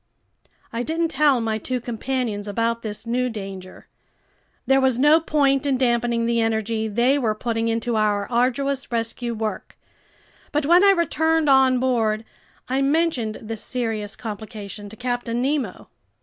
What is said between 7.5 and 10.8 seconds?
into our arduous rescue work. But